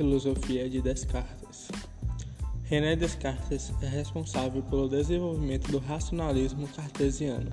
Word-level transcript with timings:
filosofia 0.00 0.66
de 0.66 0.80
Descartes. 0.80 1.68
René 2.64 2.96
Descartes 2.96 3.70
é 3.82 3.86
responsável 3.86 4.62
pelo 4.62 4.88
desenvolvimento 4.88 5.70
do 5.70 5.78
racionalismo 5.78 6.66
cartesiano, 6.68 7.50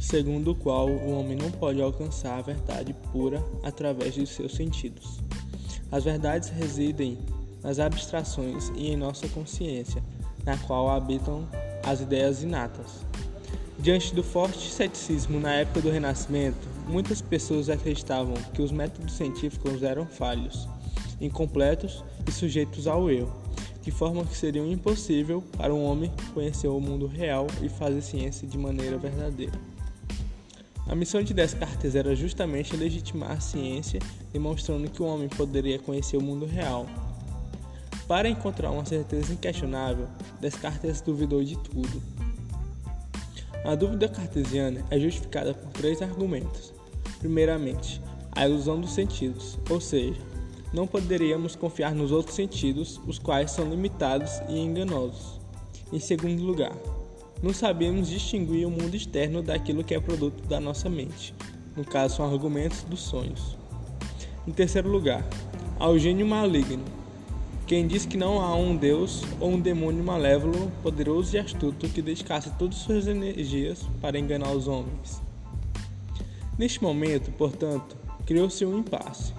segundo 0.00 0.52
o 0.52 0.54
qual 0.54 0.88
o 0.88 1.10
homem 1.10 1.36
não 1.36 1.50
pode 1.50 1.82
alcançar 1.82 2.38
a 2.38 2.40
verdade 2.40 2.94
pura 3.12 3.44
através 3.62 4.14
de 4.14 4.26
seus 4.26 4.54
sentidos. 4.54 5.20
As 5.92 6.04
verdades 6.04 6.48
residem 6.48 7.18
nas 7.62 7.78
abstrações 7.78 8.72
e 8.74 8.90
em 8.90 8.96
nossa 8.96 9.28
consciência, 9.28 10.02
na 10.42 10.56
qual 10.56 10.88
habitam 10.88 11.46
as 11.84 12.00
ideias 12.00 12.42
inatas. 12.42 13.04
Diante 13.78 14.14
do 14.14 14.22
forte 14.22 14.70
ceticismo 14.70 15.38
na 15.38 15.52
época 15.52 15.82
do 15.82 15.90
Renascimento, 15.90 16.66
muitas 16.88 17.20
pessoas 17.20 17.68
acreditavam 17.68 18.36
que 18.54 18.62
os 18.62 18.72
métodos 18.72 19.12
científicos 19.12 19.82
eram 19.82 20.06
falhos, 20.06 20.66
incompletos 21.20 22.04
e 22.26 22.32
sujeitos 22.32 22.86
ao 22.86 23.10
erro, 23.10 23.32
de 23.82 23.90
forma 23.90 24.24
que 24.24 24.36
seria 24.36 24.62
impossível 24.62 25.42
para 25.56 25.74
um 25.74 25.84
homem 25.84 26.10
conhecer 26.32 26.68
o 26.68 26.80
mundo 26.80 27.06
real 27.06 27.46
e 27.62 27.68
fazer 27.68 28.02
ciência 28.02 28.46
de 28.46 28.56
maneira 28.56 28.96
verdadeira. 28.98 29.58
A 30.86 30.94
missão 30.94 31.22
de 31.22 31.32
Descartes 31.32 31.94
era 31.94 32.14
justamente 32.14 32.76
legitimar 32.76 33.32
a 33.32 33.40
ciência, 33.40 34.00
demonstrando 34.32 34.90
que 34.90 35.02
o 35.02 35.06
homem 35.06 35.28
poderia 35.28 35.78
conhecer 35.78 36.16
o 36.16 36.22
mundo 36.22 36.44
real. 36.44 36.86
Para 38.06 38.28
encontrar 38.28 38.70
uma 38.70 38.84
certeza 38.84 39.32
inquestionável, 39.32 40.06
Descartes 40.40 41.00
duvidou 41.00 41.42
de 41.42 41.56
tudo. 41.56 42.02
A 43.64 43.74
dúvida 43.74 44.08
cartesiana 44.08 44.84
é 44.90 44.98
justificada 44.98 45.54
por 45.54 45.72
três 45.72 46.02
argumentos. 46.02 46.74
Primeiramente, 47.18 47.98
a 48.32 48.46
ilusão 48.46 48.78
dos 48.78 48.92
sentidos, 48.92 49.58
ou 49.70 49.80
seja, 49.80 50.20
não 50.74 50.88
poderíamos 50.88 51.54
confiar 51.54 51.94
nos 51.94 52.10
outros 52.10 52.34
sentidos, 52.34 53.00
os 53.06 53.16
quais 53.16 53.52
são 53.52 53.70
limitados 53.70 54.40
e 54.48 54.58
enganosos. 54.58 55.40
Em 55.92 56.00
segundo 56.00 56.42
lugar, 56.42 56.76
não 57.40 57.54
sabemos 57.54 58.08
distinguir 58.08 58.66
o 58.66 58.70
mundo 58.70 58.96
externo 58.96 59.40
daquilo 59.40 59.84
que 59.84 59.94
é 59.94 60.00
produto 60.00 60.42
da 60.48 60.58
nossa 60.58 60.90
mente. 60.90 61.32
No 61.76 61.84
caso, 61.84 62.16
são 62.16 62.26
argumentos 62.26 62.82
dos 62.82 63.00
sonhos. 63.02 63.56
Em 64.48 64.50
terceiro 64.50 64.88
lugar, 64.88 65.24
ao 65.78 65.96
gênio 65.96 66.26
maligno. 66.26 66.84
Quem 67.68 67.86
diz 67.86 68.04
que 68.04 68.16
não 68.16 68.40
há 68.40 68.54
um 68.56 68.76
Deus 68.76 69.22
ou 69.38 69.50
um 69.50 69.60
demônio 69.60 70.02
malévolo, 70.02 70.72
poderoso 70.82 71.36
e 71.36 71.38
astuto 71.38 71.88
que 71.88 72.02
dedicasse 72.02 72.50
todas 72.58 72.78
suas 72.78 73.06
energias 73.06 73.82
para 74.02 74.18
enganar 74.18 74.50
os 74.50 74.66
homens. 74.66 75.22
Neste 76.58 76.82
momento, 76.82 77.30
portanto, 77.32 77.96
criou-se 78.26 78.66
um 78.66 78.78
impasse. 78.78 79.32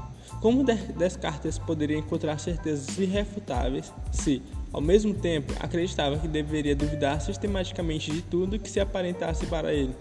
Como 0.46 0.64
Descartes 0.64 1.58
poderia 1.58 1.98
encontrar 1.98 2.40
certezas 2.40 3.00
irrefutáveis 3.00 3.92
se, 4.12 4.44
ao 4.72 4.80
mesmo 4.80 5.12
tempo, 5.12 5.52
acreditava 5.60 6.20
que 6.20 6.28
deveria 6.28 6.76
duvidar 6.76 7.20
sistematicamente 7.20 8.12
de 8.12 8.22
tudo 8.22 8.60
que 8.60 8.70
se 8.70 8.80
aparentasse 8.80 9.48
para 9.48 9.74
ele? 9.74 9.96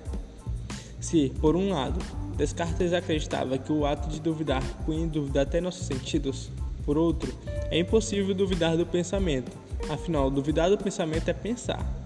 Se, 1.00 1.32
por 1.40 1.56
um 1.56 1.70
lado, 1.70 1.98
Descartes 2.36 2.92
acreditava 2.92 3.56
que 3.56 3.72
o 3.72 3.86
ato 3.86 4.10
de 4.10 4.20
duvidar 4.20 4.62
punha 4.84 5.04
em 5.04 5.08
dúvida 5.08 5.40
até 5.40 5.62
nossos 5.62 5.86
sentidos, 5.86 6.50
por 6.84 6.98
outro, 6.98 7.34
é 7.70 7.78
impossível 7.78 8.34
duvidar 8.34 8.76
do 8.76 8.84
pensamento, 8.84 9.50
afinal, 9.88 10.30
duvidar 10.30 10.68
do 10.68 10.76
pensamento 10.76 11.26
é 11.26 11.32
pensar. 11.32 12.03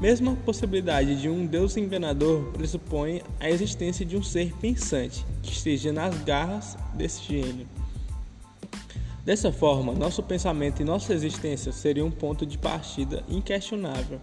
Mesmo 0.00 0.30
a 0.30 0.36
possibilidade 0.36 1.20
de 1.20 1.28
um 1.28 1.44
Deus 1.44 1.76
enganador 1.76 2.44
pressupõe 2.52 3.20
a 3.38 3.50
existência 3.50 4.04
de 4.04 4.16
um 4.16 4.22
ser 4.22 4.50
pensante 4.56 5.26
que 5.42 5.52
esteja 5.52 5.92
nas 5.92 6.16
garras 6.22 6.78
desse 6.94 7.22
gênio. 7.22 7.68
Dessa 9.26 9.52
forma, 9.52 9.92
nosso 9.92 10.22
pensamento 10.22 10.80
e 10.80 10.86
nossa 10.86 11.12
existência 11.12 11.70
seriam 11.70 12.06
um 12.06 12.10
ponto 12.10 12.46
de 12.46 12.56
partida 12.56 13.22
inquestionável, 13.28 14.18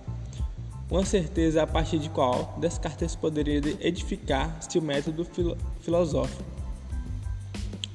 uma 0.90 1.06
certeza 1.06 1.62
a 1.62 1.68
partir 1.68 2.00
de 2.00 2.10
qual 2.10 2.58
Descartes 2.60 3.16
poderia 3.16 3.62
edificar 3.80 4.58
seu 4.64 4.82
método 4.82 5.24
filo 5.26 5.56
filosófico. 5.82 6.44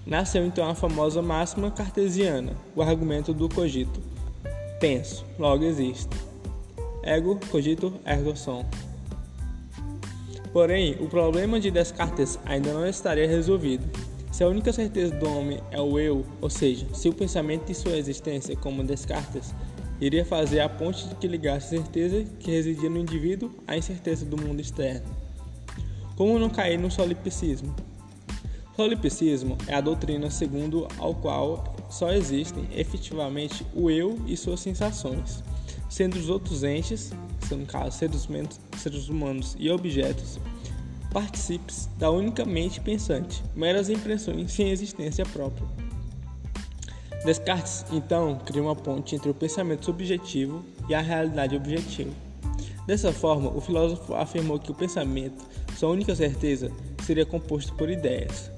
Nasceu 0.06 0.46
então 0.46 0.68
a 0.70 0.74
famosa 0.76 1.20
máxima 1.20 1.68
cartesiana, 1.68 2.52
o 2.76 2.82
argumento 2.82 3.34
do 3.34 3.48
cogito: 3.48 4.00
penso, 4.78 5.24
logo 5.36 5.64
existo. 5.64 6.31
Ego 7.02 7.38
cogito 7.50 7.92
ergo 8.06 8.36
sum. 8.36 8.64
Porém, 10.52 10.96
o 11.00 11.08
problema 11.08 11.58
de 11.58 11.70
Descartes 11.70 12.38
ainda 12.44 12.72
não 12.72 12.86
estaria 12.86 13.26
resolvido. 13.26 13.84
Se 14.30 14.44
a 14.44 14.48
única 14.48 14.72
certeza 14.72 15.14
do 15.16 15.28
homem 15.28 15.60
é 15.70 15.80
o 15.80 15.98
eu, 15.98 16.24
ou 16.40 16.48
seja, 16.48 16.86
se 16.94 17.08
o 17.08 17.12
pensamento 17.12 17.66
de 17.66 17.74
sua 17.74 17.96
existência, 17.96 18.56
como 18.56 18.84
Descartes, 18.84 19.52
iria 20.00 20.24
fazer 20.24 20.60
a 20.60 20.68
ponte 20.68 21.06
que 21.16 21.26
ligasse 21.26 21.74
a 21.74 21.78
certeza 21.78 22.24
que 22.38 22.50
residia 22.50 22.88
no 22.88 22.98
indivíduo 22.98 23.50
à 23.66 23.76
incerteza 23.76 24.24
do 24.24 24.40
mundo 24.40 24.60
externo. 24.60 25.06
Como 26.16 26.38
não 26.38 26.50
cair 26.50 26.78
no 26.78 26.90
solipsismo? 26.90 27.74
Solipsismo 28.76 29.58
é 29.66 29.74
a 29.74 29.80
doutrina 29.80 30.30
segundo 30.30 30.86
ao 30.98 31.14
qual 31.14 31.76
só 31.90 32.12
existem 32.12 32.68
efetivamente 32.74 33.66
o 33.74 33.90
eu 33.90 34.18
e 34.26 34.36
suas 34.36 34.60
sensações 34.60 35.42
sendo 35.92 36.16
os 36.16 36.30
outros 36.30 36.64
entes, 36.64 37.12
que 37.46 37.54
no 37.54 37.66
caso 37.66 37.98
seres, 37.98 38.26
seres 38.78 39.10
humanos 39.10 39.54
e 39.58 39.70
objetos, 39.70 40.40
participes 41.12 41.86
da 41.98 42.10
única 42.10 42.46
mente 42.46 42.80
pensante, 42.80 43.44
meras 43.54 43.90
impressões 43.90 44.50
sem 44.52 44.70
existência 44.70 45.26
própria. 45.26 45.66
Descartes, 47.26 47.84
então, 47.92 48.38
cria 48.38 48.62
uma 48.62 48.74
ponte 48.74 49.14
entre 49.14 49.28
o 49.28 49.34
pensamento 49.34 49.84
subjetivo 49.84 50.64
e 50.88 50.94
a 50.94 51.00
realidade 51.02 51.54
objetiva. 51.54 52.10
Dessa 52.86 53.12
forma, 53.12 53.50
o 53.50 53.60
filósofo 53.60 54.14
afirmou 54.14 54.58
que 54.58 54.70
o 54.70 54.74
pensamento, 54.74 55.44
sua 55.76 55.90
única 55.90 56.16
certeza, 56.16 56.72
seria 57.04 57.26
composto 57.26 57.74
por 57.74 57.90
ideias. 57.90 58.50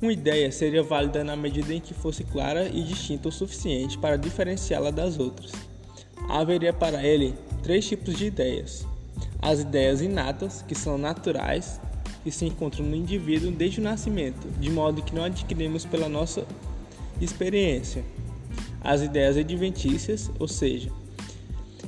Uma 0.00 0.14
ideia 0.14 0.50
seria 0.50 0.82
válida 0.82 1.22
na 1.22 1.36
medida 1.36 1.74
em 1.74 1.80
que 1.80 1.92
fosse 1.92 2.24
clara 2.24 2.68
e 2.68 2.82
distinta 2.82 3.28
o 3.28 3.32
suficiente 3.32 3.98
para 3.98 4.16
diferenciá-la 4.16 4.90
das 4.90 5.18
outras 5.18 5.52
haveria 6.28 6.72
para 6.72 7.04
ele 7.04 7.34
três 7.62 7.86
tipos 7.86 8.16
de 8.16 8.26
ideias: 8.26 8.86
as 9.40 9.60
ideias 9.60 10.00
inatas, 10.00 10.62
que 10.62 10.74
são 10.74 10.96
naturais, 10.96 11.80
que 12.22 12.30
se 12.30 12.46
encontram 12.46 12.84
no 12.84 12.96
indivíduo 12.96 13.50
desde 13.50 13.80
o 13.80 13.82
nascimento, 13.82 14.48
de 14.58 14.70
modo 14.70 15.02
que 15.02 15.14
não 15.14 15.24
adquirimos 15.24 15.84
pela 15.84 16.08
nossa 16.08 16.46
experiência; 17.20 18.04
as 18.80 19.02
ideias 19.02 19.36
adventícias, 19.36 20.30
ou 20.38 20.48
seja, 20.48 20.90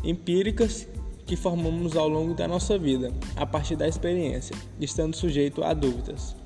empíricas, 0.04 0.86
que 1.24 1.36
formamos 1.36 1.96
ao 1.96 2.08
longo 2.08 2.34
da 2.34 2.46
nossa 2.46 2.78
vida, 2.78 3.12
a 3.34 3.44
partir 3.44 3.74
da 3.74 3.88
experiência, 3.88 4.54
estando 4.80 5.16
sujeito 5.16 5.64
a 5.64 5.74
dúvidas; 5.74 6.36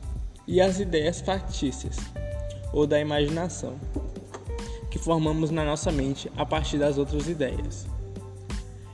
e 0.46 0.60
as 0.60 0.80
ideias 0.80 1.20
factícias, 1.20 1.96
ou 2.72 2.86
da 2.86 2.98
imaginação 2.98 3.78
que 4.90 4.98
formamos 4.98 5.50
na 5.50 5.64
nossa 5.64 5.92
mente 5.92 6.30
a 6.36 6.44
partir 6.44 6.78
das 6.78 6.98
outras 6.98 7.28
ideias. 7.28 7.86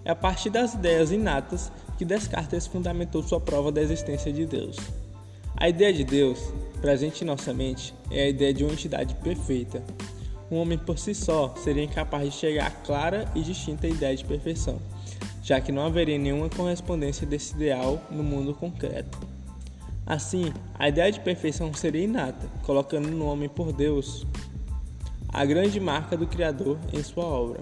É 0.05 0.11
a 0.11 0.15
partir 0.15 0.51
das 0.51 0.75
ideias 0.75 1.11
inatas 1.11 1.73
que 1.99 2.05
Descartes 2.05 2.67
fundamentou 2.67 3.23
sua 3.23 3.41
prova 3.41 3.73
da 3.73 3.81
existência 3.81 4.33
de 4.33 4.47
Deus. 4.47 4.77
A 5.56 5.69
ideia 5.69 5.93
de 5.93 6.05
Deus, 6.05 6.39
presente 6.81 7.25
em 7.25 7.27
nossa 7.27 7.53
mente, 7.53 7.95
é 8.11 8.25
a 8.25 8.29
ideia 8.29 8.53
de 8.53 8.62
uma 8.62 8.73
entidade 8.73 9.15
perfeita. 9.17 9.83
Um 10.51 10.59
homem 10.59 10.79
por 10.79 10.99
si 10.99 11.15
só 11.15 11.55
seria 11.56 11.83
incapaz 11.83 12.31
de 12.31 12.37
chegar 12.37 12.67
à 12.67 12.71
clara 12.71 13.27
e 13.35 13.41
distinta 13.41 13.89
ideia 13.89 14.15
de 14.15 14.25
perfeição, 14.25 14.79
já 15.43 15.61
que 15.61 15.73
não 15.73 15.87
haveria 15.87 16.19
nenhuma 16.19 16.49
correspondência 16.49 17.26
desse 17.26 17.55
ideal 17.55 18.00
no 18.11 18.23
mundo 18.23 18.55
concreto. 18.55 19.19
Assim, 20.06 20.53
a 20.79 20.88
ideia 20.88 21.11
de 21.11 21.19
perfeição 21.19 21.75
seria 21.75 22.05
inata, 22.05 22.47
colocando 22.62 23.09
no 23.09 23.26
homem 23.26 23.49
por 23.49 23.73
Deus 23.73 24.25
a 25.37 25.44
grande 25.44 25.79
marca 25.79 26.17
do 26.17 26.27
Criador 26.27 26.79
em 26.94 27.03
sua 27.03 27.27
obra. 27.27 27.61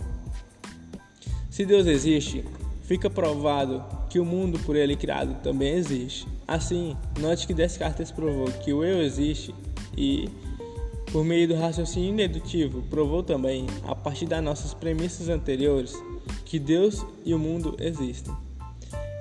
Se 1.51 1.67
Deus 1.67 1.89
existe, 1.89 2.45
fica 2.85 3.11
provado 3.11 3.85
que 4.09 4.21
o 4.21 4.25
mundo 4.25 4.61
por 4.61 4.77
ele 4.77 4.95
criado 4.95 5.43
também 5.43 5.75
existe. 5.75 6.25
Assim, 6.47 6.97
note 7.19 7.49
que 7.49 7.53
Descartes 7.53 8.13
provou 8.13 8.47
que 8.47 8.73
o 8.73 8.85
eu 8.85 9.03
existe 9.03 9.53
e, 9.97 10.29
por 11.11 11.25
meio 11.25 11.49
do 11.49 11.57
raciocínio 11.57 12.17
dedutivo, 12.17 12.81
provou 12.83 13.25
também, 13.25 13.67
a 13.89 13.95
partir 13.97 14.27
das 14.27 14.43
nossas 14.43 14.73
premissas 14.73 15.29
anteriores, 15.29 16.01
que 16.45 16.61
Deus 16.61 17.05
e 17.25 17.35
o 17.35 17.41
mundo 17.41 17.75
existem. 17.81 18.33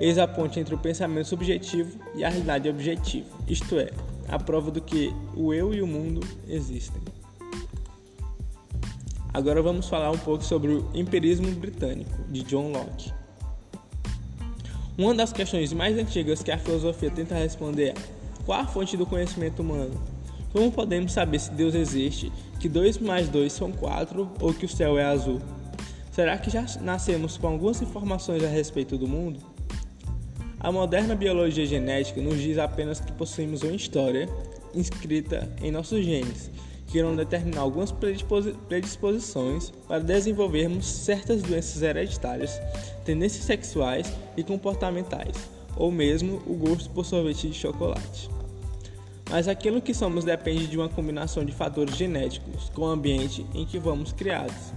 Eis 0.00 0.16
a 0.16 0.28
ponte 0.28 0.60
entre 0.60 0.76
o 0.76 0.78
pensamento 0.78 1.26
subjetivo 1.26 1.98
e 2.14 2.22
a 2.22 2.28
realidade 2.28 2.68
objetiva, 2.68 3.26
isto 3.48 3.80
é, 3.80 3.90
a 4.28 4.38
prova 4.38 4.70
do 4.70 4.80
que 4.80 5.12
o 5.34 5.52
eu 5.52 5.74
e 5.74 5.82
o 5.82 5.88
mundo 5.88 6.20
existem. 6.48 7.13
Agora 9.34 9.60
vamos 9.60 9.88
falar 9.88 10.12
um 10.12 10.18
pouco 10.18 10.44
sobre 10.44 10.70
o 10.70 10.88
empirismo 10.94 11.50
britânico 11.50 12.22
de 12.28 12.44
John 12.44 12.70
Locke. 12.70 13.12
Uma 14.96 15.12
das 15.12 15.32
questões 15.32 15.72
mais 15.72 15.98
antigas 15.98 16.40
que 16.40 16.52
a 16.52 16.56
filosofia 16.56 17.10
tenta 17.10 17.34
responder 17.34 17.88
é: 17.88 17.94
qual 18.46 18.60
a 18.60 18.64
fonte 18.64 18.96
do 18.96 19.04
conhecimento 19.04 19.60
humano? 19.60 20.00
Como 20.52 20.70
podemos 20.70 21.12
saber 21.12 21.40
se 21.40 21.50
Deus 21.50 21.74
existe, 21.74 22.30
que 22.60 22.68
2 22.68 22.98
mais 22.98 23.28
2 23.28 23.52
são 23.52 23.72
4 23.72 24.30
ou 24.40 24.54
que 24.54 24.66
o 24.66 24.68
céu 24.68 24.96
é 24.96 25.04
azul? 25.04 25.40
Será 26.12 26.38
que 26.38 26.48
já 26.48 26.64
nascemos 26.80 27.36
com 27.36 27.48
algumas 27.48 27.82
informações 27.82 28.44
a 28.44 28.48
respeito 28.48 28.96
do 28.96 29.08
mundo? 29.08 29.40
A 30.60 30.70
moderna 30.70 31.16
biologia 31.16 31.66
genética 31.66 32.22
nos 32.22 32.38
diz 32.38 32.56
apenas 32.56 33.00
que 33.00 33.10
possuímos 33.10 33.62
uma 33.62 33.74
história 33.74 34.28
inscrita 34.72 35.52
em 35.60 35.72
nossos 35.72 36.04
genes, 36.04 36.52
que 36.94 36.98
irão 36.98 37.16
determinar 37.16 37.62
algumas 37.62 37.92
predisposições 38.68 39.72
para 39.88 39.98
desenvolvermos 39.98 40.86
certas 40.86 41.42
doenças 41.42 41.82
hereditárias, 41.82 42.60
tendências 43.04 43.44
sexuais 43.44 44.12
e 44.36 44.44
comportamentais, 44.44 45.34
ou 45.76 45.90
mesmo 45.90 46.40
o 46.46 46.54
gosto 46.54 46.88
por 46.90 47.04
sorvete 47.04 47.48
de 47.48 47.54
chocolate. 47.54 48.30
Mas 49.28 49.48
aquilo 49.48 49.82
que 49.82 49.92
somos 49.92 50.22
depende 50.22 50.68
de 50.68 50.78
uma 50.78 50.88
combinação 50.88 51.44
de 51.44 51.50
fatores 51.50 51.96
genéticos 51.96 52.70
com 52.72 52.82
o 52.82 52.86
ambiente 52.86 53.44
em 53.52 53.66
que 53.66 53.80
fomos 53.80 54.12
criados. 54.12 54.72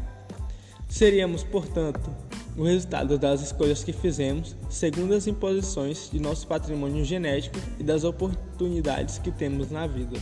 Seríamos, 0.90 1.44
portanto, 1.44 2.10
o 2.58 2.64
resultado 2.64 3.20
das 3.20 3.44
escolhas 3.44 3.84
que 3.84 3.94
fizemos, 3.94 4.56
segundo 4.72 5.14
as 5.14 5.28
imposições 5.28 6.10
de 6.12 6.20
nosso 6.20 6.48
patrimônio 6.48 7.06
genético 7.06 7.60
e 7.78 7.84
das 7.84 8.04
oportunidades 8.04 9.20
que 9.20 9.30
temos 9.30 9.70
na 9.70 9.86
vida. 9.86 10.18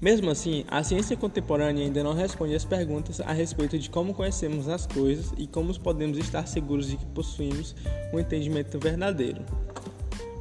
Mesmo 0.00 0.30
assim, 0.30 0.64
a 0.68 0.82
ciência 0.82 1.14
contemporânea 1.14 1.84
ainda 1.84 2.02
não 2.02 2.14
responde 2.14 2.54
às 2.54 2.64
perguntas 2.64 3.20
a 3.20 3.32
respeito 3.32 3.78
de 3.78 3.90
como 3.90 4.14
conhecemos 4.14 4.66
as 4.66 4.86
coisas 4.86 5.34
e 5.36 5.46
como 5.46 5.78
podemos 5.78 6.16
estar 6.16 6.46
seguros 6.46 6.86
de 6.86 6.96
que 6.96 7.04
possuímos 7.06 7.76
um 8.10 8.18
entendimento 8.18 8.78
verdadeiro. 8.78 9.44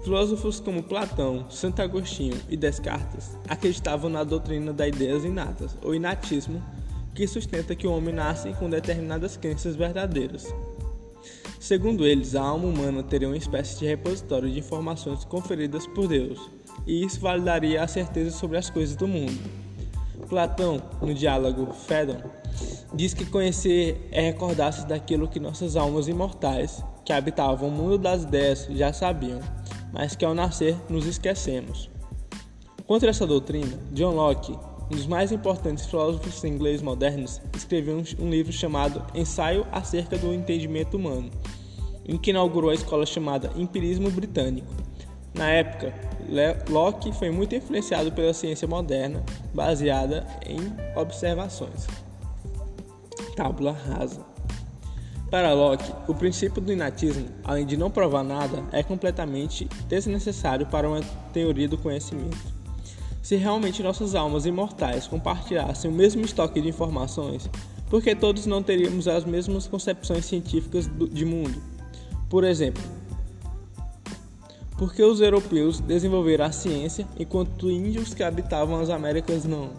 Filósofos 0.01 0.61
como 0.61 0.81
Platão, 0.81 1.49
Santo 1.49 1.81
Agostinho 1.81 2.37
e 2.47 2.55
Descartes 2.55 3.37
acreditavam 3.49 4.09
na 4.09 4.23
doutrina 4.23 4.71
das 4.71 4.87
ideias 4.87 5.25
inatas, 5.25 5.75
ou 5.83 5.93
inatismo, 5.93 6.63
que 7.13 7.27
sustenta 7.27 7.75
que 7.75 7.85
o 7.85 7.91
homem 7.91 8.15
nasce 8.15 8.53
com 8.53 8.69
determinadas 8.69 9.35
crenças 9.35 9.75
verdadeiras. 9.75 10.55
Segundo 11.59 12.07
eles, 12.07 12.33
a 12.33 12.41
alma 12.41 12.65
humana 12.65 13.03
teria 13.03 13.27
uma 13.27 13.35
espécie 13.35 13.77
de 13.77 13.85
repositório 13.85 14.49
de 14.49 14.59
informações 14.59 15.25
conferidas 15.25 15.85
por 15.85 16.07
Deus, 16.07 16.49
e 16.89 17.05
isso 17.05 17.19
validaria 17.19 17.83
a 17.83 17.87
certeza 17.87 18.31
sobre 18.31 18.57
as 18.57 18.67
coisas 18.67 18.95
do 18.95 19.07
mundo. 19.07 19.39
Platão, 20.27 20.81
no 20.99 21.13
diálogo 21.13 21.71
Fédon, 21.71 22.17
diz 22.91 23.13
que 23.13 23.25
conhecer 23.25 24.09
é 24.11 24.21
recordar-se 24.21 24.87
daquilo 24.87 25.27
que 25.27 25.39
nossas 25.39 25.75
almas 25.75 26.07
imortais, 26.07 26.83
que 27.05 27.13
habitavam 27.13 27.69
o 27.69 27.71
mundo 27.71 27.99
das 27.99 28.23
ideias, 28.23 28.67
já 28.71 28.91
sabiam, 28.91 29.39
mas 29.93 30.15
que 30.15 30.25
ao 30.25 30.33
nascer 30.33 30.75
nos 30.89 31.05
esquecemos. 31.05 31.91
Contra 32.87 33.11
essa 33.11 33.27
doutrina, 33.27 33.77
John 33.91 34.15
Locke 34.15 34.57
um 34.91 34.95
dos 34.95 35.05
mais 35.05 35.31
importantes 35.31 35.85
filósofos 35.85 36.43
ingleses 36.43 36.81
modernos, 36.81 37.39
escreveu 37.55 38.01
um 38.19 38.27
livro 38.27 38.51
chamado 38.51 39.05
Ensaio 39.13 39.63
acerca 39.71 40.17
do 40.17 40.33
Entendimento 40.33 40.97
Humano, 40.97 41.29
em 42.07 42.17
que 42.17 42.31
inaugurou 42.31 42.71
a 42.71 42.73
escola 42.73 43.05
chamada 43.05 43.51
Empirismo 43.55 44.09
Britânico. 44.09 44.73
Na 45.33 45.49
época, 45.49 45.93
Locke 46.69 47.11
foi 47.13 47.29
muito 47.29 47.55
influenciado 47.55 48.11
pela 48.11 48.33
ciência 48.33 48.67
moderna, 48.67 49.23
baseada 49.53 50.25
em 50.45 50.59
observações. 50.99 51.87
Tábula 53.35 53.71
rasa. 53.71 54.21
Para 55.29 55.53
Locke, 55.53 55.91
o 56.07 56.15
princípio 56.15 56.59
do 56.59 56.73
inatismo, 56.73 57.27
além 57.43 57.65
de 57.65 57.77
não 57.77 57.91
provar 57.91 58.23
nada, 58.23 58.63
é 58.71 58.81
completamente 58.81 59.65
desnecessário 59.87 60.65
para 60.65 60.89
uma 60.89 61.01
teoria 61.31 61.67
do 61.67 61.77
conhecimento. 61.77 62.37
Se 63.21 63.35
realmente 63.35 63.83
nossas 63.83 64.15
almas 64.15 64.47
imortais 64.47 65.05
compartilhassem 65.05 65.91
o 65.91 65.93
mesmo 65.93 66.25
estoque 66.25 66.59
de 66.59 66.69
informações, 66.69 67.47
por 67.87 68.01
que 68.01 68.15
todos 68.15 68.47
não 68.47 68.63
teríamos 68.63 69.07
as 69.07 69.23
mesmas 69.23 69.67
concepções 69.67 70.25
científicas 70.25 70.87
de 70.87 71.25
mundo? 71.25 71.61
Por 72.27 72.43
exemplo, 72.43 72.81
por 74.79 74.93
que 74.93 75.03
os 75.03 75.19
europeus 75.19 75.81
desenvolveram 75.81 76.45
a 76.45 76.53
ciência 76.53 77.05
enquanto 77.19 77.69
índios 77.69 78.13
que 78.13 78.23
habitavam 78.23 78.79
as 78.79 78.89
Américas 78.89 79.43
não? 79.43 79.71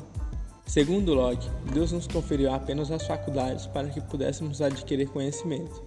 Segundo 0.67 1.15
Locke, 1.15 1.49
Deus 1.73 1.91
nos 1.91 2.07
conferiu 2.07 2.53
apenas 2.53 2.91
as 2.91 3.07
faculdades 3.07 3.67
para 3.67 3.89
que 3.89 4.03
pudéssemos 4.03 4.61
adquirir 4.61 5.09
conhecimento. 5.09 5.83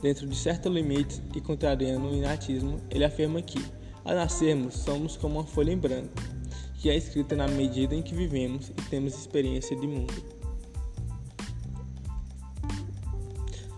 Dentro 0.00 0.26
de 0.26 0.34
certo 0.34 0.70
limite 0.70 1.20
e 1.34 1.42
contrariando 1.42 2.08
o 2.08 2.14
inatismo, 2.14 2.80
ele 2.90 3.04
afirma 3.04 3.42
que, 3.42 3.62
ao 4.02 4.14
nascermos, 4.14 4.76
somos 4.76 5.14
como 5.14 5.40
uma 5.40 5.46
folha 5.46 5.70
em 5.70 5.76
branco, 5.76 6.14
que 6.78 6.88
é 6.88 6.96
escrita 6.96 7.36
na 7.36 7.46
medida 7.46 7.94
em 7.94 8.00
que 8.00 8.14
vivemos 8.14 8.70
e 8.70 8.82
temos 8.88 9.14
experiência 9.14 9.78
de 9.78 9.86
mundo. 9.86 10.14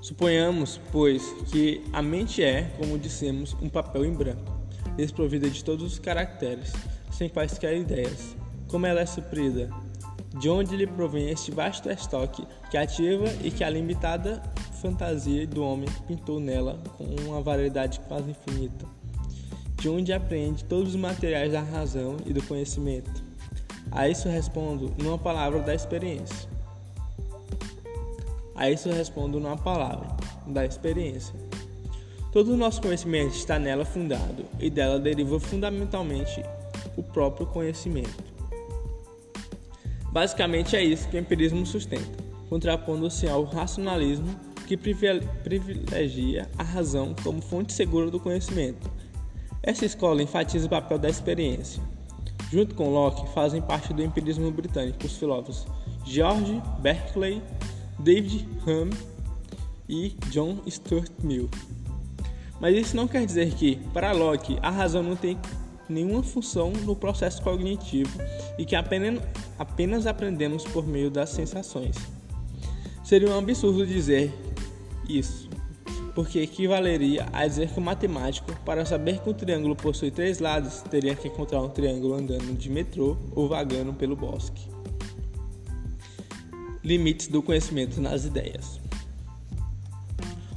Suponhamos, 0.00 0.80
pois, 0.92 1.24
que 1.50 1.82
a 1.92 2.00
mente 2.00 2.40
é, 2.40 2.72
como 2.78 2.96
dissemos, 2.96 3.56
um 3.60 3.68
papel 3.68 4.04
em 4.04 4.12
branco, 4.12 4.55
desprovida 4.96 5.48
de 5.48 5.62
todos 5.62 5.92
os 5.92 5.98
caracteres, 5.98 6.72
sem 7.10 7.28
quaisquer 7.28 7.76
ideias. 7.76 8.36
Como 8.68 8.86
ela 8.86 9.00
é 9.00 9.06
suprida? 9.06 9.70
De 10.38 10.48
onde 10.48 10.76
lhe 10.76 10.86
provém 10.86 11.30
este 11.30 11.50
vasto 11.50 11.90
estoque 11.90 12.46
que 12.70 12.76
ativa 12.76 13.26
e 13.42 13.50
que 13.50 13.64
a 13.64 13.70
limitada 13.70 14.42
fantasia 14.80 15.46
do 15.46 15.62
homem 15.62 15.88
pintou 16.06 16.38
nela 16.38 16.78
com 16.96 17.04
uma 17.04 17.40
variedade 17.40 18.00
quase 18.00 18.30
infinita? 18.30 18.96
de 19.86 19.90
onde 19.90 20.12
aprende 20.12 20.64
todos 20.64 20.94
os 20.94 21.00
materiais 21.00 21.52
da 21.52 21.60
razão 21.60 22.16
e 22.24 22.32
do 22.32 22.42
conhecimento. 22.42 23.22
A 23.90 24.08
isso 24.08 24.28
respondo 24.28 24.92
numa 24.98 25.18
palavra 25.18 25.60
da 25.60 25.74
experiência. 25.74 26.48
A 28.54 28.70
isso 28.70 28.90
respondo 28.90 29.38
numa 29.38 29.56
palavra 29.56 30.08
da 30.46 30.64
experiência. 30.64 31.34
Todo 32.36 32.52
o 32.52 32.56
nosso 32.58 32.82
conhecimento 32.82 33.34
está 33.34 33.58
nela 33.58 33.86
fundado 33.86 34.44
e 34.60 34.68
dela 34.68 34.98
deriva 34.98 35.40
fundamentalmente 35.40 36.42
o 36.94 37.02
próprio 37.02 37.46
conhecimento. 37.46 38.22
Basicamente 40.12 40.76
é 40.76 40.84
isso 40.84 41.08
que 41.08 41.16
o 41.16 41.18
empirismo 41.18 41.64
sustenta, 41.64 42.22
contrapondo-se 42.50 43.26
ao 43.26 43.44
racionalismo 43.44 44.38
que 44.66 44.76
privilegia 44.76 46.46
a 46.58 46.62
razão 46.62 47.14
como 47.24 47.40
fonte 47.40 47.72
segura 47.72 48.10
do 48.10 48.20
conhecimento 48.20 48.86
essa 49.62 49.86
escola 49.86 50.22
enfatiza 50.22 50.66
o 50.66 50.68
papel 50.68 50.98
da 50.98 51.08
experiência. 51.08 51.82
Junto 52.52 52.74
com 52.74 52.90
Locke, 52.90 53.32
fazem 53.32 53.62
parte 53.62 53.94
do 53.94 54.02
empirismo 54.02 54.50
britânico 54.50 55.06
os 55.06 55.16
filósofos 55.16 55.66
George 56.04 56.60
Berkeley, 56.80 57.42
David 57.98 58.46
Hume 58.66 58.92
e 59.88 60.14
John 60.30 60.58
Stuart 60.68 61.10
Mill. 61.22 61.48
Mas 62.60 62.76
isso 62.76 62.96
não 62.96 63.06
quer 63.06 63.24
dizer 63.26 63.52
que, 63.54 63.76
para 63.92 64.12
Locke, 64.12 64.58
a 64.62 64.70
razão 64.70 65.02
não 65.02 65.16
tem 65.16 65.38
nenhuma 65.88 66.22
função 66.22 66.70
no 66.70 66.96
processo 66.96 67.42
cognitivo 67.42 68.18
e 68.58 68.64
que 68.64 68.74
apenas, 68.74 69.22
apenas 69.58 70.06
aprendemos 70.06 70.64
por 70.64 70.86
meio 70.86 71.10
das 71.10 71.30
sensações. 71.30 71.96
Seria 73.04 73.28
um 73.28 73.38
absurdo 73.38 73.86
dizer 73.86 74.32
isso 75.08 75.46
porque 76.16 76.40
equivaleria 76.40 77.28
a 77.30 77.46
dizer 77.46 77.68
que 77.68 77.78
o 77.78 77.82
matemático, 77.82 78.50
para 78.64 78.86
saber 78.86 79.18
que 79.18 79.28
um 79.28 79.34
triângulo 79.34 79.76
possui 79.76 80.10
três 80.10 80.38
lados, 80.38 80.80
teria 80.80 81.14
que 81.14 81.28
encontrar 81.28 81.60
um 81.60 81.68
triângulo 81.68 82.14
andando 82.14 82.56
de 82.56 82.70
metrô 82.70 83.18
ou 83.34 83.46
vagando 83.46 83.92
pelo 83.92 84.16
bosque. 84.16 84.66
Limites 86.82 87.28
do 87.28 87.42
conhecimento 87.42 88.00
nas 88.00 88.24
ideias. 88.24 88.80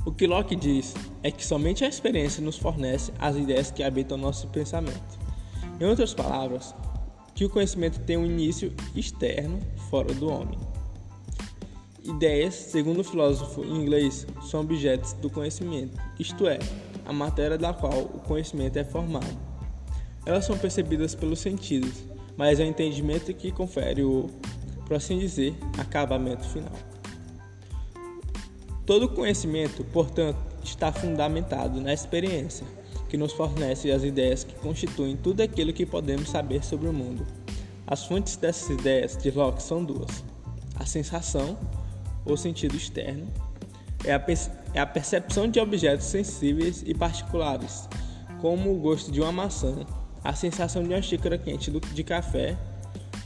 O 0.06 0.14
que 0.14 0.26
Locke 0.26 0.56
diz 0.56 0.96
é 1.24 1.32
que 1.32 1.46
somente 1.46 1.84
a 1.84 1.88
experiência 1.88 2.44
nos 2.44 2.58
fornece 2.58 3.12
as 3.20 3.36
ideias 3.36 3.72
que 3.72 3.84
habitam 3.84 4.18
nosso 4.18 4.48
pensamento. 4.48 5.20
Em 5.80 5.86
outras 5.86 6.14
palavras, 6.14 6.74
que 7.36 7.46
o 7.46 7.50
conhecimento 7.50 8.00
tem 8.02 8.18
um 8.18 8.26
início 8.26 8.74
externo, 8.96 9.60
fora 9.90 10.14
do 10.14 10.30
homem. 10.30 10.58
Ideias, 12.04 12.54
segundo 12.54 13.02
o 13.02 13.04
filósofo 13.04 13.64
inglês, 13.64 14.26
são 14.50 14.62
objetos 14.62 15.14
do 15.14 15.30
conhecimento, 15.30 15.98
isto 16.20 16.48
é, 16.48 16.60
a 17.06 17.14
matéria 17.14 17.58
da 17.58 17.74
qual 17.74 18.02
o 18.02 18.20
conhecimento 18.20 18.78
é 18.78 18.84
formado. 18.84 19.38
Elas 20.26 20.46
são 20.46 20.58
percebidas 20.58 21.16
pelos 21.16 21.40
sentidos, 21.40 22.04
mas 22.38 22.60
é 22.60 22.64
o 22.64 22.68
entendimento 22.68 23.34
que 23.34 23.52
confere 23.52 24.04
o, 24.04 24.30
por 24.86 24.96
assim 24.96 25.18
dizer, 25.18 25.56
acabamento 25.78 26.48
final. 26.48 26.74
Todo 28.86 29.08
conhecimento, 29.10 29.84
portanto, 29.86 30.49
está 30.64 30.92
fundamentado 30.92 31.80
na 31.82 31.94
experiência, 31.94 32.66
que 33.08 33.18
nos 33.18 33.34
fornece 33.34 33.92
as 33.92 34.04
ideias 34.04 34.44
que 34.44 34.54
constituem 34.56 35.18
tudo 35.18 35.42
aquilo 35.42 35.74
que 35.74 35.86
podemos 35.86 36.30
saber 36.30 36.64
sobre 36.64 36.88
o 36.88 36.94
mundo. 36.94 37.26
As 37.88 38.06
fontes 38.06 38.36
dessas 38.36 38.70
ideias 38.70 39.18
de 39.18 39.32
Locke 39.32 39.62
são 39.64 39.84
duas: 39.84 40.24
a 40.76 40.86
sensação 40.86 41.58
ou 42.26 42.38
sentido 42.38 42.76
externo, 42.76 43.28
é 44.04 44.14
a, 44.14 44.26
é 44.74 44.80
a 44.80 44.86
percepção 44.86 45.48
de 45.48 45.60
objetos 45.60 46.06
sensíveis 46.06 46.84
e 46.86 46.94
particulares, 46.94 47.88
como 48.42 48.72
o 48.72 48.80
gosto 48.80 49.12
de 49.12 49.22
uma 49.22 49.32
maçã, 49.32 49.86
a 50.24 50.34
sensação 50.34 50.84
de 50.84 50.90
uma 50.90 51.02
xícara 51.02 51.38
quente 51.38 51.72
de 51.72 52.04
café 52.04 52.58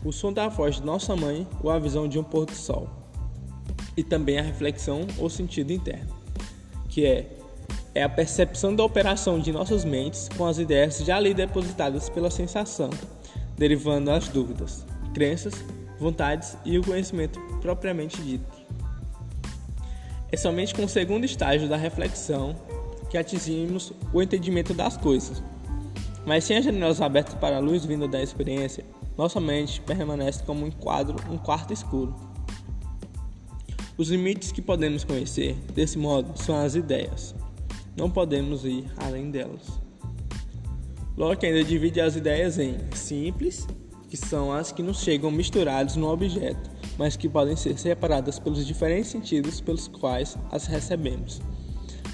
o 0.03 0.11
som 0.11 0.33
da 0.33 0.49
voz 0.49 0.75
de 0.75 0.83
nossa 0.83 1.15
mãe 1.15 1.47
ou 1.61 1.71
a 1.71 1.79
visão 1.79 2.07
de 2.07 2.19
um 2.19 2.23
pôr 2.23 2.45
do 2.45 2.55
sol. 2.55 2.89
E 3.95 4.03
também 4.03 4.37
a 4.37 4.41
reflexão 4.41 5.07
ou 5.17 5.29
sentido 5.29 5.71
interno, 5.71 6.13
que 6.93 7.07
é, 7.07 7.25
é 7.95 8.03
a 8.03 8.09
percepção 8.09 8.75
da 8.75 8.83
operação 8.83 9.39
de 9.39 9.51
nossas 9.51 9.83
mentes 9.83 10.29
com 10.37 10.45
as 10.45 10.59
ideias 10.59 10.99
já 10.99 11.17
ali 11.17 11.33
depositadas 11.33 12.07
pela 12.07 12.29
sensação, 12.29 12.91
derivando 13.57 14.11
as 14.11 14.27
dúvidas, 14.27 14.85
crenças, 15.11 15.55
vontades 15.99 16.55
e 16.63 16.77
o 16.77 16.83
conhecimento 16.83 17.39
propriamente 17.61 18.21
dito. 18.21 18.45
É 20.31 20.37
somente 20.37 20.75
com 20.75 20.83
o 20.83 20.89
segundo 20.89 21.25
estágio 21.25 21.67
da 21.67 21.77
reflexão 21.77 22.55
que 23.09 23.17
atingimos 23.17 23.91
o 24.13 24.21
entendimento 24.21 24.73
das 24.73 24.95
coisas. 24.95 25.41
Mas 26.25 26.43
sem 26.43 26.57
as 26.57 26.65
janelas 26.65 27.01
abertas 27.01 27.33
para 27.35 27.57
a 27.57 27.59
luz 27.59 27.85
vinda 27.85 28.07
da 28.07 28.21
experiência, 28.21 28.85
nossa 29.17 29.39
mente 29.39 29.81
permanece 29.81 30.43
como 30.43 30.65
um 30.65 30.71
quadro, 30.71 31.15
um 31.29 31.37
quarto 31.37 31.73
escuro. 31.73 32.32
Os 33.95 34.09
limites 34.09 34.51
que 34.51 34.61
podemos 34.61 35.03
conhecer, 35.03 35.55
desse 35.75 35.99
modo, 35.99 36.35
são 36.41 36.55
as 36.55 36.73
ideias. 36.73 37.35
Não 37.95 38.09
podemos 38.09 38.65
ir 38.65 38.85
além 38.97 39.29
delas. 39.29 39.79
Locke 41.15 41.45
ainda 41.45 41.63
divide 41.63 42.01
as 42.01 42.15
ideias 42.15 42.57
em 42.57 42.75
simples, 42.95 43.67
que 44.09 44.17
são 44.17 44.51
as 44.51 44.71
que 44.71 44.81
nos 44.81 45.01
chegam 45.01 45.29
misturadas 45.29 45.95
no 45.95 46.07
objeto, 46.09 46.71
mas 46.97 47.15
que 47.15 47.29
podem 47.29 47.55
ser 47.55 47.77
separadas 47.77 48.39
pelos 48.39 48.65
diferentes 48.65 49.11
sentidos 49.11 49.61
pelos 49.61 49.87
quais 49.87 50.35
as 50.51 50.65
recebemos. 50.65 51.39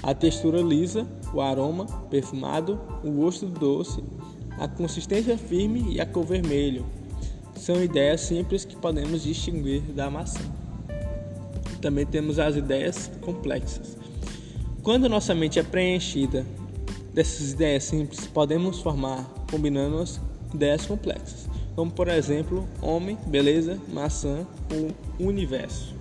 A 0.02 0.12
textura 0.14 0.60
lisa, 0.60 1.08
o 1.32 1.40
aroma 1.40 1.86
perfumado, 2.10 2.78
o 3.02 3.10
gosto 3.10 3.46
doce, 3.46 4.04
a 4.58 4.68
consistência 4.68 5.38
firme 5.38 5.94
e 5.94 6.00
a 6.00 6.04
cor 6.04 6.26
vermelho. 6.26 6.84
São 7.54 7.82
ideias 7.82 8.20
simples 8.20 8.66
que 8.66 8.76
podemos 8.76 9.22
distinguir 9.22 9.80
da 9.80 10.10
maçã. 10.10 10.59
Também 11.80 12.04
temos 12.06 12.38
as 12.38 12.56
ideias 12.56 13.10
complexas. 13.20 13.96
Quando 14.82 15.08
nossa 15.08 15.34
mente 15.34 15.58
é 15.58 15.62
preenchida 15.62 16.44
dessas 17.12 17.52
ideias 17.52 17.84
simples, 17.84 18.26
podemos 18.26 18.80
formar, 18.80 19.28
combinando-as, 19.50 20.20
ideias 20.54 20.86
complexas, 20.86 21.48
como 21.76 21.90
por 21.90 22.08
exemplo, 22.08 22.66
homem, 22.80 23.16
beleza, 23.26 23.78
maçã 23.92 24.46
ou 24.72 25.26
universo. 25.26 25.94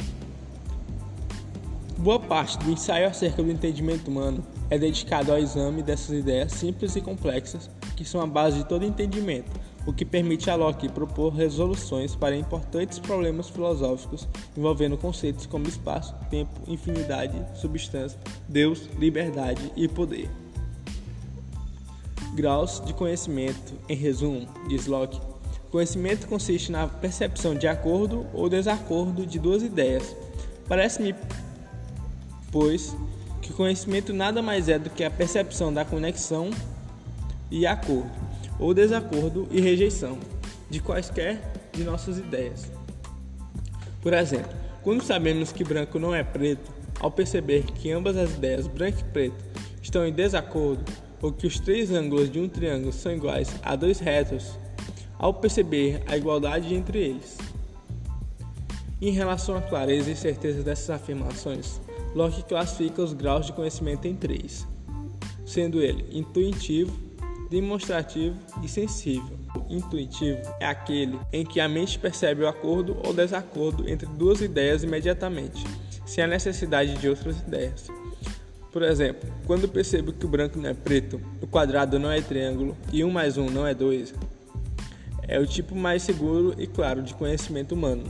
Boa 1.97 2.19
parte 2.19 2.57
do 2.59 2.71
ensaio 2.71 3.07
acerca 3.07 3.43
do 3.43 3.51
entendimento 3.51 4.07
humano 4.07 4.43
é 4.69 4.77
dedicado 4.77 5.31
ao 5.31 5.37
exame 5.37 5.83
dessas 5.83 6.17
ideias 6.17 6.53
simples 6.53 6.95
e 6.95 7.01
complexas 7.01 7.69
que 7.95 8.05
são 8.05 8.21
a 8.21 8.25
base 8.25 8.59
de 8.59 8.65
todo 8.65 8.85
entendimento, 8.85 9.51
o 9.89 9.93
que 9.93 10.05
permite 10.05 10.51
a 10.51 10.55
Locke 10.55 10.87
propor 10.87 11.33
resoluções 11.33 12.15
para 12.15 12.37
importantes 12.37 12.99
problemas 12.99 13.49
filosóficos 13.49 14.27
envolvendo 14.55 14.95
conceitos 14.95 15.47
como 15.47 15.67
espaço, 15.67 16.13
tempo, 16.29 16.51
infinidade, 16.67 17.35
substância, 17.59 18.19
Deus, 18.47 18.87
liberdade 18.99 19.73
e 19.75 19.87
poder. 19.87 20.29
Graus 22.35 22.79
de 22.85 22.93
conhecimento, 22.93 23.73
em 23.89 23.95
resumo, 23.95 24.47
diz 24.67 24.85
Locke, 24.85 25.19
conhecimento 25.71 26.27
consiste 26.27 26.71
na 26.71 26.87
percepção 26.87 27.55
de 27.55 27.67
acordo 27.67 28.27
ou 28.31 28.47
desacordo 28.47 29.25
de 29.25 29.39
duas 29.39 29.63
ideias. 29.63 30.15
Parece-me, 30.67 31.15
pois, 32.51 32.95
que 33.41 33.51
conhecimento 33.53 34.13
nada 34.13 34.39
mais 34.39 34.69
é 34.69 34.77
do 34.77 34.91
que 34.91 35.03
a 35.03 35.09
percepção 35.09 35.73
da 35.73 35.83
conexão 35.83 36.51
e 37.49 37.65
acordo, 37.65 38.28
ou 38.59 38.73
desacordo 38.73 39.47
e 39.49 39.61
rejeição 39.61 40.17
de 40.69 40.79
quaisquer 40.79 41.41
de 41.71 41.83
nossas 41.83 42.17
ideias. 42.17 42.71
Por 44.01 44.13
exemplo, 44.13 44.51
quando 44.83 45.01
sabemos 45.01 45.51
que 45.51 45.63
branco 45.63 45.97
não 45.97 46.13
é 46.13 46.23
preto, 46.23 46.71
ao 46.99 47.09
perceber 47.09 47.63
que 47.63 47.91
ambas 47.91 48.17
as 48.17 48.31
ideias 48.31 48.67
branco 48.67 48.99
e 48.99 49.03
preto 49.05 49.43
estão 49.81 50.05
em 50.05 50.11
desacordo, 50.11 50.83
ou 51.21 51.31
que 51.31 51.47
os 51.47 51.59
três 51.59 51.91
ângulos 51.91 52.29
de 52.29 52.39
um 52.39 52.47
triângulo 52.47 52.93
são 52.93 53.11
iguais 53.11 53.55
a 53.63 53.75
dois 53.75 53.99
retos, 53.99 54.57
ao 55.17 55.33
perceber 55.33 56.01
a 56.07 56.15
igualdade 56.15 56.73
entre 56.73 56.99
eles. 56.99 57.37
Em 59.01 59.11
relação 59.11 59.55
à 59.55 59.61
clareza 59.61 60.11
e 60.11 60.15
certeza 60.15 60.61
dessas 60.61 60.89
afirmações, 60.89 61.79
Locke 62.13 62.43
classifica 62.43 63.01
os 63.01 63.13
graus 63.13 63.45
de 63.45 63.53
conhecimento 63.53 64.07
em 64.07 64.15
três, 64.15 64.67
sendo 65.45 65.81
ele 65.81 66.05
intuitivo, 66.11 66.91
demonstrativo 67.49 68.37
e 68.63 68.67
sensível. 68.67 69.37
O 69.55 69.73
intuitivo 69.73 70.39
é 70.59 70.65
aquele 70.65 71.19
em 71.33 71.45
que 71.45 71.59
a 71.59 71.67
mente 71.67 71.97
percebe 71.97 72.43
o 72.43 72.47
acordo 72.47 72.97
ou 73.03 73.13
desacordo 73.13 73.89
entre 73.89 74.05
duas 74.07 74.41
ideias 74.41 74.83
imediatamente, 74.83 75.63
sem 76.05 76.23
a 76.23 76.27
necessidade 76.27 76.95
de 76.97 77.09
outras 77.09 77.39
ideias. 77.39 77.87
Por 78.71 78.83
exemplo, 78.83 79.27
quando 79.47 79.67
percebo 79.67 80.13
que 80.13 80.25
o 80.25 80.29
branco 80.29 80.59
não 80.59 80.69
é 80.69 80.73
preto, 80.73 81.19
o 81.41 81.47
quadrado 81.47 81.97
não 81.97 82.11
é 82.11 82.21
triângulo 82.21 82.77
e 82.93 83.03
1 83.03 83.09
mais 83.09 83.35
1 83.35 83.49
não 83.49 83.65
é 83.65 83.73
2, 83.73 84.13
é 85.27 85.39
o 85.39 85.47
tipo 85.47 85.75
mais 85.75 86.03
seguro 86.03 86.53
e 86.57 86.67
claro 86.67 87.01
de 87.01 87.15
conhecimento 87.15 87.73
humano. 87.73 88.03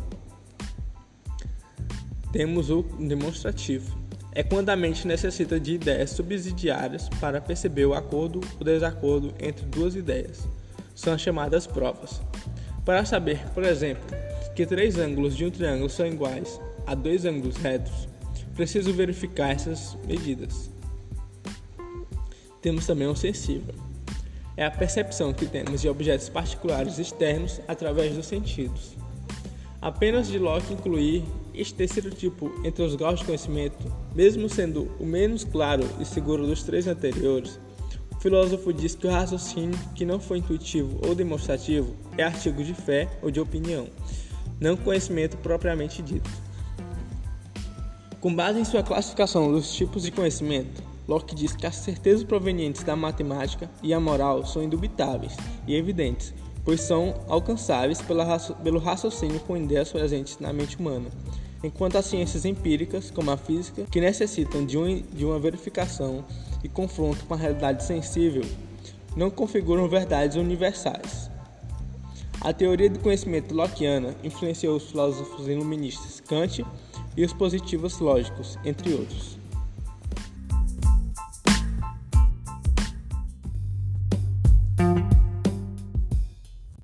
Temos 2.31 2.69
o 2.69 2.83
demonstrativo 2.83 3.98
é 4.39 4.43
quando 4.43 4.69
a 4.69 4.75
mente 4.77 5.05
necessita 5.05 5.59
de 5.59 5.73
ideias 5.73 6.11
subsidiárias 6.11 7.09
para 7.19 7.41
perceber 7.41 7.83
o 7.83 7.93
acordo 7.93 8.39
ou 8.57 8.63
desacordo 8.63 9.33
entre 9.37 9.65
duas 9.65 9.95
ideias. 9.95 10.47
São 10.95 11.17
chamadas 11.17 11.67
provas. 11.67 12.21
Para 12.85 13.03
saber, 13.03 13.45
por 13.53 13.65
exemplo, 13.65 14.05
que 14.55 14.65
três 14.65 14.97
ângulos 14.97 15.35
de 15.35 15.43
um 15.43 15.51
triângulo 15.51 15.89
são 15.89 16.07
iguais 16.07 16.57
a 16.87 16.95
dois 16.95 17.25
ângulos 17.25 17.57
retos, 17.57 18.07
preciso 18.55 18.93
verificar 18.93 19.49
essas 19.49 19.97
medidas. 20.07 20.71
Temos 22.61 22.87
também 22.87 23.07
o 23.07 23.17
sensível. 23.17 23.75
É 24.55 24.65
a 24.65 24.71
percepção 24.71 25.33
que 25.33 25.47
temos 25.47 25.81
de 25.81 25.89
objetos 25.89 26.29
particulares 26.29 26.97
externos 26.97 27.59
através 27.67 28.15
dos 28.15 28.27
sentidos. 28.27 28.95
Apenas 29.81 30.29
de 30.29 30.39
Locke 30.39 30.73
incluir 30.73 31.25
este 31.59 31.73
terceiro 31.73 32.09
tipo 32.09 32.51
entre 32.63 32.83
os 32.83 32.95
graus 32.95 33.19
de 33.19 33.25
conhecimento, 33.25 33.77
mesmo 34.15 34.47
sendo 34.47 34.89
o 34.97 35.05
menos 35.05 35.43
claro 35.43 35.83
e 35.99 36.05
seguro 36.05 36.47
dos 36.47 36.63
três 36.63 36.87
anteriores, 36.87 37.59
o 38.15 38.21
filósofo 38.21 38.71
diz 38.71 38.95
que 38.95 39.07
o 39.07 39.11
raciocínio 39.11 39.77
que 39.93 40.05
não 40.05 40.19
foi 40.19 40.37
intuitivo 40.37 40.97
ou 41.05 41.13
demonstrativo 41.13 41.93
é 42.17 42.23
artigo 42.23 42.63
de 42.63 42.73
fé 42.73 43.09
ou 43.21 43.29
de 43.29 43.41
opinião, 43.41 43.87
não 44.59 44.77
conhecimento 44.77 45.37
propriamente 45.37 46.01
dito. 46.01 46.29
Com 48.21 48.33
base 48.33 48.59
em 48.59 48.65
sua 48.65 48.83
classificação 48.83 49.51
dos 49.51 49.73
tipos 49.73 50.03
de 50.03 50.11
conhecimento, 50.11 50.81
Locke 51.07 51.35
diz 51.35 51.53
que 51.55 51.65
as 51.65 51.75
certezas 51.75 52.23
provenientes 52.23 52.83
da 52.83 52.95
matemática 52.95 53.69
e 53.83 53.93
a 53.93 53.99
moral 53.99 54.45
são 54.45 54.63
indubitáveis 54.63 55.35
e 55.67 55.75
evidentes, 55.75 56.33
pois 56.63 56.81
são 56.81 57.15
alcançáveis 57.27 58.01
pelo 58.01 58.79
raciocínio 58.79 59.39
com 59.41 59.57
ideias 59.57 59.91
presentes 59.91 60.37
na 60.39 60.53
mente 60.53 60.77
humana, 60.77 61.09
enquanto 61.63 61.97
as 61.97 62.05
ciências 62.05 62.45
empíricas, 62.45 63.11
como 63.11 63.31
a 63.31 63.37
física, 63.37 63.85
que 63.91 63.99
necessitam 63.99 64.65
de, 64.65 64.77
um, 64.77 65.01
de 65.01 65.25
uma 65.25 65.39
verificação 65.39 66.23
e 66.63 66.69
confronto 66.69 67.25
com 67.25 67.33
a 67.33 67.37
realidade 67.37 67.83
sensível, 67.83 68.43
não 69.15 69.29
configuram 69.29 69.87
verdades 69.87 70.37
universais. 70.37 71.29
A 72.41 72.53
teoria 72.53 72.89
do 72.89 72.99
conhecimento 72.99 73.53
lockeana 73.53 74.15
influenciou 74.23 74.77
os 74.77 74.89
filósofos 74.89 75.47
iluministas 75.47 76.21
Kant 76.21 76.65
e 77.17 77.25
os 77.25 77.33
positivos 77.33 77.99
lógicos, 77.99 78.57
entre 78.63 78.93
outros. 78.93 79.38